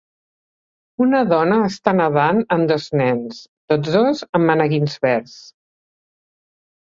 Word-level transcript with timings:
Una 1.05 1.19
dona 1.31 1.57
està 1.65 1.91
nedant 1.97 2.39
amb 2.55 2.71
dos 2.71 2.87
nens, 3.01 3.41
tots 3.73 3.93
dos 3.97 4.23
amb 4.39 4.49
maneguins 4.53 4.95
verds. 5.05 5.35